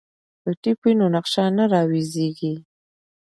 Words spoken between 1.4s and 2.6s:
نه راویځیږي.